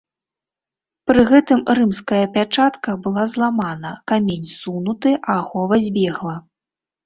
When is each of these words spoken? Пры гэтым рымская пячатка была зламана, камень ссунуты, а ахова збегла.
Пры 1.11 1.25
гэтым 1.31 1.59
рымская 1.81 2.23
пячатка 2.39 2.97
была 3.05 3.23
зламана, 3.35 3.93
камень 4.15 4.51
ссунуты, 4.55 5.11
а 5.29 5.41
ахова 5.47 5.75
збегла. 5.89 6.35